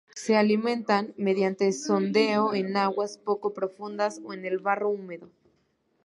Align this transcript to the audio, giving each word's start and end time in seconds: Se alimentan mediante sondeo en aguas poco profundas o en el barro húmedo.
Se 0.15 0.35
alimentan 0.35 1.13
mediante 1.15 1.71
sondeo 1.71 2.55
en 2.55 2.75
aguas 2.75 3.19
poco 3.19 3.53
profundas 3.53 4.19
o 4.25 4.33
en 4.33 4.45
el 4.45 4.57
barro 4.57 4.89
húmedo. 4.89 5.29